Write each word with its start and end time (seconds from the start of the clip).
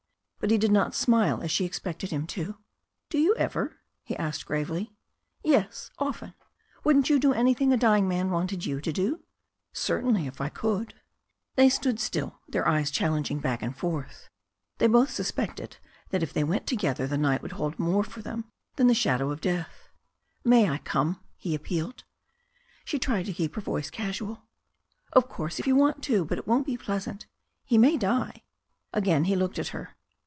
*' 0.41 0.41
But 0.41 0.49
he 0.49 0.57
did 0.57 0.71
not 0.71 0.95
smile, 0.95 1.39
as 1.43 1.51
she 1.51 1.65
expected 1.65 2.09
him 2.09 2.25
to. 2.33 2.57
"Do 3.11 3.19
you 3.19 3.35
ever?" 3.35 3.77
he 4.03 4.17
asked 4.17 4.47
gravely. 4.47 4.91
"Yes, 5.43 5.91
often. 5.99 6.33
Wouldn't 6.83 7.11
you 7.11 7.19
do 7.19 7.31
anything 7.31 7.71
a 7.71 7.77
dying 7.77 8.07
man 8.07 8.31
wanted 8.31 8.65
you 8.65 8.81
to 8.81 8.91
do?" 8.91 9.19
> 9.47 9.71
"Certainly, 9.71 10.25
if 10.25 10.41
I 10.41 10.49
could.""] 10.49 10.95
THE 11.57 11.69
STORY 11.69 11.91
OF 11.93 11.93
A 11.93 11.93
NEW 11.93 11.99
ZEALAND 11.99 12.31
RIVEE 12.31 12.51
311 12.53 12.53
They 12.55 12.57
stood 12.57 12.57
still, 12.63 12.63
their 12.63 12.67
eyes 12.67 12.89
challenging 12.89 13.39
back 13.39 13.61
and 13.61 13.77
forth. 13.77 14.29
They 14.79 14.87
both 14.87 15.11
suspected 15.11 15.77
that 16.09 16.23
if 16.23 16.33
they 16.33 16.43
went 16.43 16.65
together 16.65 17.05
the 17.05 17.19
night 17.19 17.43
would 17.43 17.51
hold 17.51 17.77
more 17.77 18.03
for 18.03 18.23
them 18.23 18.45
than 18.77 18.87
the 18.87 18.95
shadow 18.95 19.29
of 19.29 19.41
death. 19.41 19.89
"May 20.43 20.67
I 20.67 20.79
come?" 20.79 21.21
he 21.37 21.53
appealed. 21.53 22.03
She 22.83 22.97
tried 22.97 23.27
to 23.27 23.33
keep 23.33 23.53
her 23.53 23.61
voice 23.61 23.91
casual. 23.91 24.47
"Of 25.13 25.29
course, 25.29 25.59
if 25.59 25.67
you 25.67 25.75
want 25.75 26.01
to. 26.05 26.25
But 26.25 26.39
it 26.39 26.47
won't 26.47 26.65
be 26.65 26.77
pleasant. 26.77 27.27
He 27.63 27.77
may 27.77 27.95
die." 27.95 28.41
Again 28.91 29.25
he 29.25 29.35
looked 29.35 29.59
at 29.59 29.67
her. 29.67 29.95